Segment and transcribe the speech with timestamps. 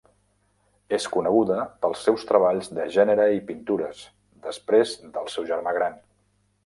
[0.97, 4.01] És coneguda pels seus treballs de gènere i pintures
[4.49, 6.01] després del seu germà gran.